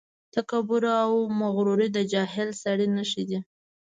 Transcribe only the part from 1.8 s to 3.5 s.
د جاهل سړي نښې دي.